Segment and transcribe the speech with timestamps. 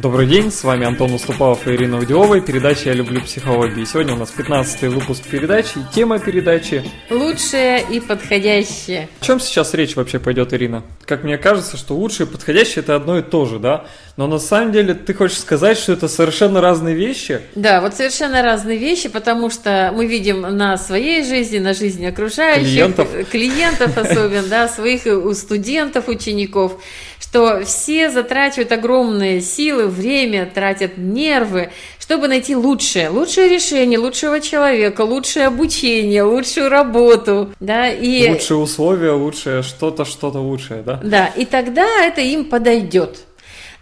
[0.00, 3.84] Добрый день, с вами Антон Уступалов и Ирина Удилова и передача «Я люблю психологию».
[3.84, 9.10] Сегодня у нас 15 выпуск передачи и тема передачи Лучшее и подходящее.
[9.20, 10.84] О чем сейчас речь вообще пойдет, Ирина?
[11.04, 13.84] Как мне кажется, что лучшее и подходящее это одно и то же, да?
[14.16, 17.42] Но на самом деле ты хочешь сказать, что это совершенно разные вещи?
[17.54, 22.64] Да, вот совершенно разные вещи, потому что мы видим на своей жизни, на жизни окружающих,
[22.64, 23.08] Клиентов.
[23.30, 25.02] клиентов особенно, да, своих
[25.36, 26.82] студентов, учеников,
[27.18, 35.02] что все затрачивают огромные силы, время, тратят нервы, чтобы найти лучшее, лучшее решение, лучшего человека,
[35.02, 38.30] лучшее обучение, лучшую работу, да, и...
[38.30, 41.00] Лучшие условия, лучшее что-то, что-то лучшее, да?
[41.02, 43.18] Да, и тогда это им подойдет.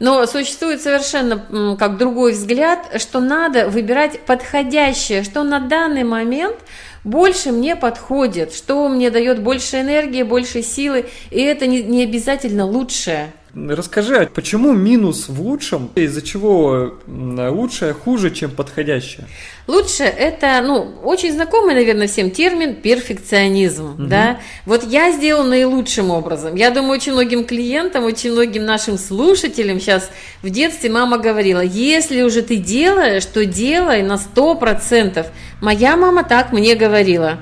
[0.00, 6.56] Но существует совершенно как другой взгляд, что надо выбирать подходящее, что на данный момент
[7.02, 12.64] больше мне подходит, что мне дает больше энергии, больше силы, и это не, не обязательно
[12.66, 13.32] лучшее.
[13.54, 19.26] Расскажи, а почему минус в лучшем, из-за чего лучшее хуже, чем подходящее?
[19.68, 24.40] Лучше это, ну, очень знакомый, наверное, всем термин перфекционизм, да.
[24.64, 26.54] Вот я сделал наилучшим образом.
[26.54, 30.10] Я думаю, очень многим клиентам, очень многим нашим слушателям сейчас
[30.42, 35.26] в детстве мама говорила, если уже ты делаешь, то делай на сто процентов.
[35.60, 37.38] Моя мама так мне говорила.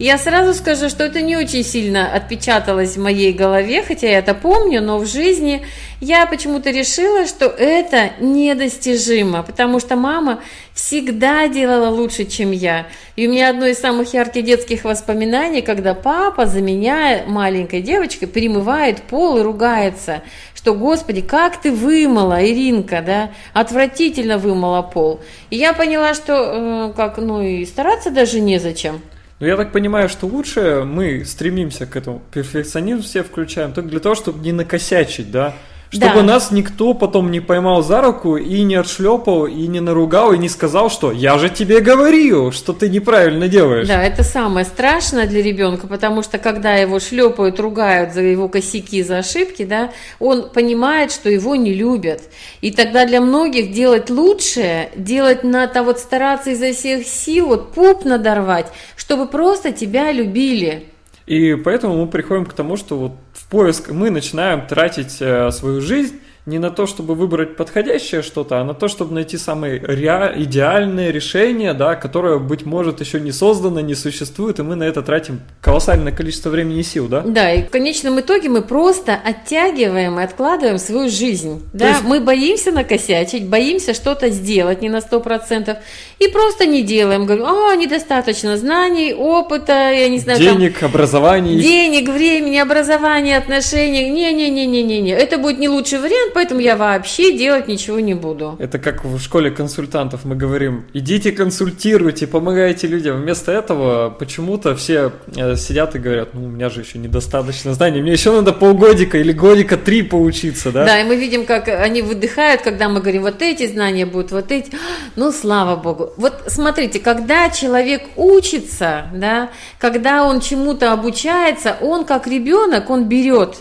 [0.00, 4.34] Я сразу скажу, что это не очень сильно отпечаталось в моей голове, хотя я это
[4.34, 5.64] помню, но в жизни
[6.00, 10.40] я почему-то решила, что это недостижимо, потому что мама
[10.78, 12.86] всегда делала лучше, чем я.
[13.16, 18.28] И у меня одно из самых ярких детских воспоминаний, когда папа за меня, маленькой девочкой,
[18.28, 20.22] перемывает пол и ругается,
[20.54, 25.20] что, господи, как ты вымыла, Иринка, да, отвратительно вымыла пол.
[25.50, 29.00] И я поняла, что, э, как, ну и стараться даже незачем.
[29.40, 32.22] Ну, я так понимаю, что лучше мы стремимся к этому.
[32.32, 35.56] Перфекционизм все включаем только для того, чтобы не накосячить, да?
[35.90, 36.22] Чтобы Да.
[36.22, 40.48] нас никто потом не поймал за руку и не отшлепал, и не наругал, и не
[40.48, 43.88] сказал, что «я же тебе говорил, что ты неправильно делаешь».
[43.88, 49.02] Да, это самое страшное для ребенка, потому что когда его шлепают, ругают за его косяки,
[49.02, 52.20] за ошибки, да, он понимает, что его не любят.
[52.60, 58.04] И тогда для многих делать лучшее, делать надо вот стараться изо всех сил, вот пуп
[58.04, 60.84] надорвать, чтобы просто тебя любили.
[61.28, 65.82] И поэтому мы приходим к тому, что вот в поиск мы начинаем тратить э, свою
[65.82, 71.10] жизнь не на то, чтобы выбрать подходящее что-то, а на то, чтобы найти самое идеальное
[71.10, 75.40] решение, да, которое, быть может, еще не создано, не существует, и мы на это тратим
[75.60, 77.20] колоссальное количество времени и сил, да?
[77.20, 81.62] Да, и в конечном итоге мы просто оттягиваем и откладываем свою жизнь.
[81.72, 81.88] Да?
[81.90, 85.76] есть- Мы боимся накосячить, боимся что-то сделать не на 100%,
[86.18, 87.26] и просто не делаем.
[87.26, 91.60] Говорю, а, недостаточно знаний, опыта, я не знаю, там, Денег, образование.
[91.60, 94.08] денег, времени, образования, отношений.
[94.10, 95.10] Не-не-не-не-не-не.
[95.12, 98.54] Это будет не лучший вариант, поэтому я вообще делать ничего не буду.
[98.60, 103.20] Это как в школе консультантов мы говорим, идите консультируйте, помогайте людям.
[103.22, 108.02] Вместо этого почему-то все э, сидят и говорят, ну у меня же еще недостаточно знаний,
[108.02, 110.84] мне еще надо полгодика или годика три поучиться, да?
[110.84, 114.52] Да, и мы видим, как они выдыхают, когда мы говорим, вот эти знания будут, вот
[114.52, 114.70] эти.
[115.16, 116.12] Ну, слава богу.
[116.16, 119.50] Вот смотрите, когда человек учится, да,
[119.80, 123.56] когда он чему-то обучается, он как ребенок, он берет.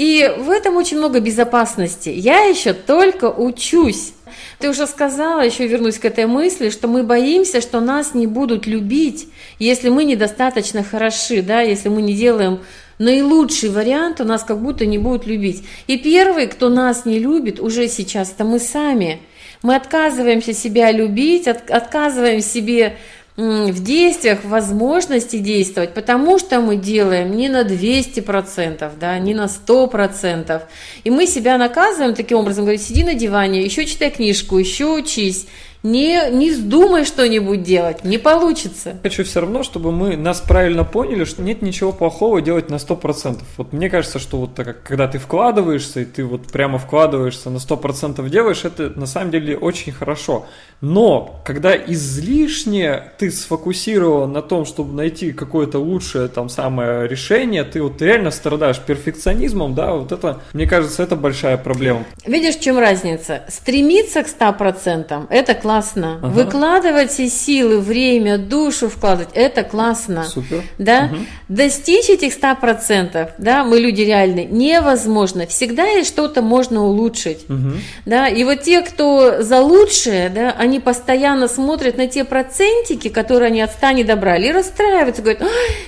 [0.00, 2.08] И в этом очень много безопасности.
[2.08, 4.14] Я еще только учусь.
[4.58, 8.66] Ты уже сказала, еще вернусь к этой мысли, что мы боимся, что нас не будут
[8.66, 9.28] любить,
[9.58, 12.60] если мы недостаточно хороши, да, если мы не делаем
[12.98, 15.64] наилучший вариант, у нас как будто не будут любить.
[15.86, 19.20] И первый, кто нас не любит уже сейчас, это мы сами.
[19.62, 22.96] Мы отказываемся себя любить, от- отказываем себе
[23.36, 30.62] в действиях возможности действовать, потому что мы делаем не на 200%, да, не на 100%.
[31.04, 35.46] И мы себя наказываем таким образом, говорим, сиди на диване, еще читай книжку, еще учись,
[35.82, 38.98] не, не вздумай что-нибудь делать, не получится.
[39.02, 43.38] Хочу все равно, чтобы мы нас правильно поняли, что нет ничего плохого делать на 100%.
[43.56, 47.48] Вот мне кажется, что вот так, как- когда ты вкладываешься, и ты вот прямо вкладываешься
[47.50, 50.46] на 100% делаешь, это на самом деле очень хорошо.
[50.82, 57.82] Но когда излишне ты сфокусирован на том, чтобы найти какое-то лучшее там самое решение, ты
[57.82, 62.04] вот реально страдаешь перфекционизмом, да, вот это, мне кажется, это большая проблема.
[62.26, 63.42] Видишь, в чем разница?
[63.48, 65.69] Стремиться к 100%– это классно.
[65.70, 66.18] Классно.
[66.22, 66.28] Ага.
[66.28, 70.24] Выкладывать все силы, время, душу вкладывать, это классно.
[70.24, 70.62] Супер.
[70.78, 71.10] Да?
[71.12, 71.20] Угу.
[71.48, 75.46] Достичь этих 100%, да, мы люди реальные, невозможно.
[75.46, 77.48] Всегда есть что-то можно улучшить.
[77.48, 77.72] Угу.
[78.06, 78.28] Да?
[78.28, 83.60] И вот те, кто за лучшее, да, они постоянно смотрят на те процентики, которые они
[83.60, 85.42] от 100 не добрали, и расстраиваются, говорят,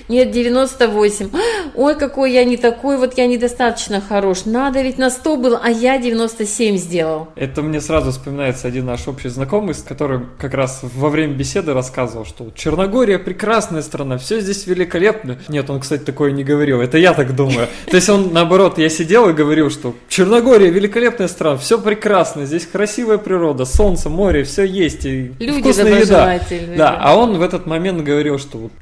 [0.08, 1.30] нет, 98,
[1.74, 5.70] ой, какой я не такой, вот я недостаточно хорош, надо ведь на 100 было, а
[5.70, 7.28] я 97 сделал.
[7.34, 11.72] Это мне сразу вспоминается один наш общий знакомый, с которым как раз во время беседы
[11.72, 15.38] рассказывал, что Черногория прекрасная страна, все здесь великолепно.
[15.48, 17.68] Нет, он, кстати, такое не говорил, это я так думаю.
[17.86, 22.66] То есть он, наоборот, я сидел и говорил, что Черногория великолепная страна, все прекрасно, здесь
[22.66, 26.40] красивая природа, солнце, море, все есть, и Люди вкусная еда.
[26.76, 28.72] Да, а он в этот момент говорил, что вот,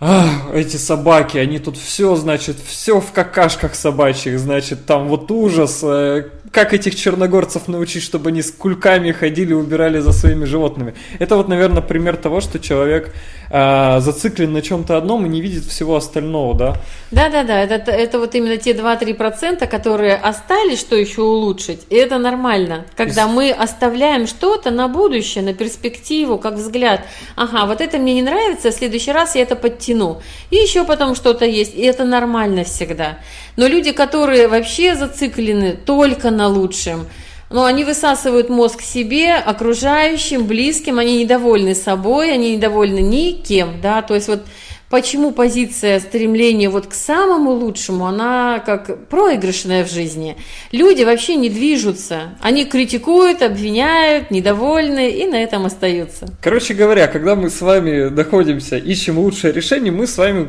[0.53, 6.29] эти собаки, они тут все, значит, все в какашках собачьих, значит, там вот ужас, э,
[6.53, 10.95] как этих черногорцев научить, чтобы они с кульками ходили убирали за своими животными.
[11.19, 13.15] Это вот, наверное, пример того, что человек
[13.51, 16.77] э, зациклен на чем-то одном и не видит всего остального, да?
[17.11, 17.61] Да, да, да.
[17.61, 21.81] Это, это вот именно те 2-3%, которые остались, что еще улучшить.
[21.91, 22.87] И это нормально.
[22.97, 23.29] Когда и...
[23.29, 27.03] мы оставляем что-то на будущее, на перспективу, как взгляд.
[27.37, 30.23] Ага, вот это мне не нравится, в следующий раз я это подтяну.
[30.51, 31.75] И еще потом что-то есть.
[31.75, 33.19] И это нормально всегда.
[33.57, 37.07] Но люди, которые вообще зациклены только на лучшем,
[37.51, 44.15] но они высасывают мозг себе, окружающим, близким, они недовольны собой, они недовольны никем, да, то
[44.15, 44.45] есть вот
[44.89, 50.37] почему позиция стремления вот к самому лучшему, она как проигрышная в жизни.
[50.73, 56.29] Люди вообще не движутся, они критикуют, обвиняют, недовольны и на этом остаются.
[56.43, 60.49] Короче говоря, когда мы с вами находимся, ищем лучшее решение, мы с вами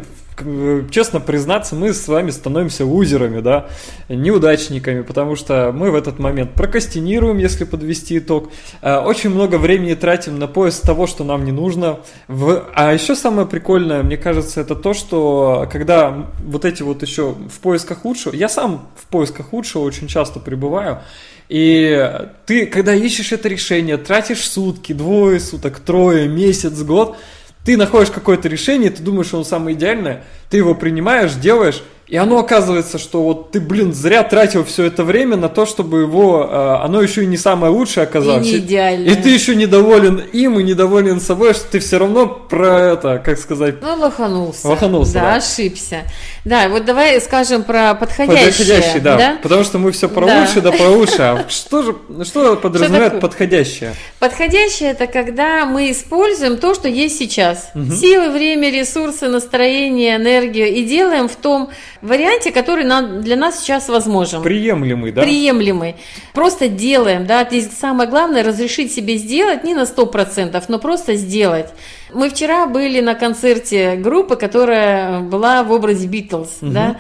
[0.92, 3.68] честно признаться, мы с вами становимся лузерами, да,
[4.10, 8.52] неудачниками, потому что мы в этот момент прокастинируем, если подвести итог,
[8.82, 12.00] э, очень много времени тратим на поиск того, что нам не нужно.
[12.28, 17.60] А еще самое прикольное, мне кажется, это то, что когда вот эти вот еще в
[17.60, 21.00] поисках лучшего, я сам в поисках лучшего очень часто пребываю,
[21.52, 22.10] и
[22.46, 27.18] ты, когда ищешь это решение, тратишь сутки, двое суток, трое, месяц, год,
[27.64, 32.18] ты находишь какое-то решение, ты думаешь, что оно самое идеальное, ты его принимаешь, делаешь, и
[32.18, 36.46] оно оказывается, что вот ты, блин, зря тратил все это время на то, чтобы его,
[36.52, 38.48] э, оно еще и не самое лучшее оказалось.
[38.48, 39.14] И не идеальное.
[39.14, 43.40] И ты еще недоволен им и недоволен собой, что ты все равно про это, как
[43.40, 43.82] сказать...
[43.82, 44.68] Ну, лоханулся.
[44.68, 45.22] Лоханулся, да.
[45.22, 45.36] да.
[45.36, 46.02] ошибся.
[46.44, 48.48] Да, вот давай скажем про подходящее.
[48.48, 49.18] Подходящий, да.
[49.18, 49.38] да.
[49.42, 50.42] Потому что мы все про да.
[50.42, 51.22] лучше, да про лучше.
[51.22, 51.96] А что же,
[52.26, 53.94] что подразумевает что подходящее?
[54.20, 57.70] Подходящее это когда мы используем то, что есть сейчас.
[57.74, 57.92] Угу.
[57.94, 61.70] Силы, время, ресурсы, настроение, энергию и делаем в том
[62.02, 64.42] варианте, который нам, для нас сейчас возможен.
[64.42, 65.22] Приемлемый, да?
[65.22, 65.96] Приемлемый.
[66.34, 67.46] Просто делаем, да.
[67.46, 71.70] Здесь самое главное разрешить себе сделать не на 100%, но просто сделать.
[72.14, 76.72] Мы вчера были на концерте группы, которая была в образе Битлз, угу.
[76.72, 76.98] да.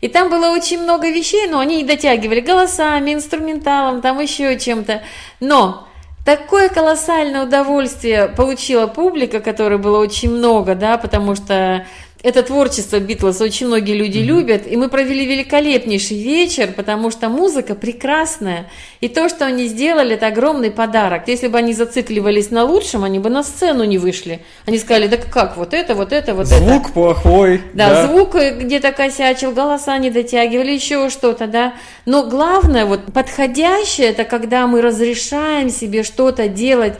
[0.00, 5.02] И там было очень много вещей, но они не дотягивали голосами, инструменталом, там еще чем-то.
[5.38, 5.86] Но
[6.24, 11.84] Такое колоссальное удовольствие получила публика, которой было очень много, да, потому что
[12.22, 14.22] это творчество Битлз очень многие люди mm-hmm.
[14.22, 18.70] любят, и мы провели великолепнейший вечер, потому что музыка прекрасная,
[19.00, 21.26] и то, что они сделали, это огромный подарок.
[21.26, 24.40] Если бы они зацикливались на лучшем, они бы на сцену не вышли.
[24.66, 26.70] Они сказали, да как, вот это, вот это, вот звук это.
[26.70, 27.62] Звук плохой.
[27.74, 31.74] Да, да, звук где-то косячил, голоса не дотягивали, еще что-то, да.
[32.06, 36.94] Но главное, вот подходящее, это когда мы разрешаем себе что-то делать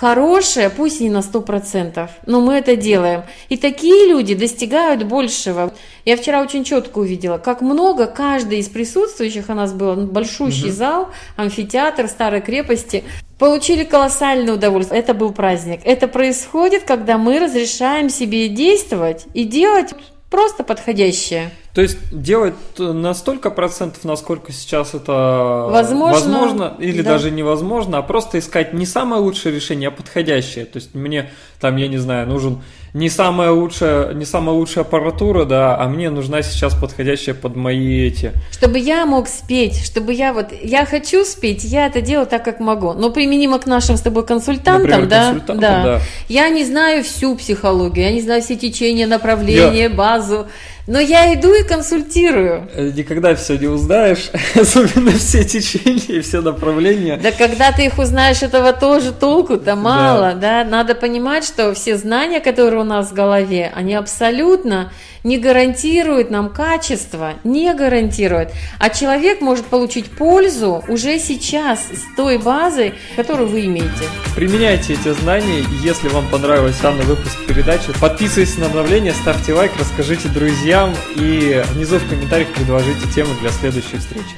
[0.00, 3.24] хорошее, пусть не на 100%, но мы это делаем.
[3.50, 5.74] И такие люди достигают большего.
[6.06, 10.74] Я вчера очень четко увидела, как много каждый из присутствующих, у нас был большущий угу.
[10.74, 13.04] зал, амфитеатр старой крепости,
[13.38, 15.00] получили колоссальное удовольствие.
[15.00, 15.80] Это был праздник.
[15.84, 19.92] Это происходит, когда мы разрешаем себе действовать и делать
[20.30, 21.50] просто подходящее.
[21.74, 27.12] То есть делать на столько процентов, насколько сейчас это возможно, возможно или да.
[27.12, 30.64] даже невозможно, а просто искать не самое лучшее решение, а подходящее.
[30.64, 32.62] То есть мне там, я не знаю, нужен
[32.92, 38.00] не самая лучшая, не самая лучшая аппаратура, да, а мне нужна сейчас подходящая под мои
[38.00, 38.32] эти.
[38.50, 42.58] Чтобы я мог спеть, чтобы я вот, я хочу спеть, я это делаю так, как
[42.58, 42.94] могу.
[42.94, 45.82] Но применимо к нашим с тобой консультантам, Например, да, консультантам да.
[45.84, 46.00] да.
[46.28, 49.90] Я не знаю всю психологию, я не знаю все течения, направления, я...
[49.90, 50.48] базу.
[50.86, 52.68] Но я иду и консультирую.
[52.74, 57.16] Э, никогда все не узнаешь, особенно все течения и все направления.
[57.16, 60.64] Да когда ты их узнаешь, этого тоже толку-то мало, да.
[60.64, 60.70] да?
[60.70, 64.90] Надо понимать, что все знания, которые у нас в голове, они абсолютно
[65.24, 68.50] не гарантируют нам качество, не гарантируют.
[68.78, 73.90] А человек может получить пользу уже сейчас с той базой, которую вы имеете.
[74.34, 75.64] Применяйте эти знания.
[75.82, 80.28] Если вам понравился данный выпуск передачи, подписывайтесь на обновление, ставьте лайк, расскажите
[80.70, 84.36] друзьям и внизу в комментариях предложите темы для следующей встречи.